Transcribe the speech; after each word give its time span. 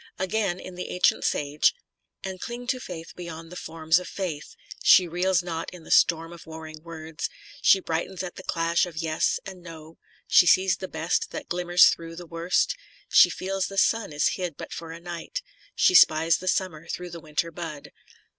Again 0.17 0.59
in" 0.59 0.73
The 0.75 0.89
Ancient 0.89 1.23
Sage": 1.23 1.75
And 2.23 2.41
cling 2.41 2.65
to 2.65 2.79
Faith 2.79 3.13
beyond 3.15 3.51
the 3.51 3.55
forms 3.55 3.99
of 3.99 4.07
Faith! 4.07 4.55
She 4.81 5.07
reels 5.07 5.43
not 5.43 5.69
in 5.71 5.83
the 5.83 5.91
storm 5.91 6.33
of 6.33 6.47
warring 6.47 6.81
words, 6.81 7.29
She 7.61 7.79
brightens 7.79 8.23
at 8.23 8.33
the 8.35 8.41
clash 8.41 8.87
of" 8.87 8.97
Yes" 9.03 9.39
and" 9.45 9.61
No," 9.61 9.99
She 10.27 10.47
sees 10.47 10.77
the 10.77 10.87
Best 10.87 11.29
that 11.29 11.49
glimmers 11.49 11.85
thro' 11.89 12.15
the 12.15 12.25
Worst, 12.25 12.75
She 13.09 13.29
feels 13.29 13.67
the 13.67 13.77
Sun 13.77 14.11
is 14.11 14.29
hid 14.29 14.57
but 14.57 14.73
for 14.73 14.91
a 14.91 14.99
night, 14.99 15.43
She 15.75 15.93
spies 15.93 16.37
the 16.37 16.47
summer 16.47 16.87
thro' 16.87 17.09
the 17.09 17.19
winter 17.19 17.51
bud. 17.51 17.91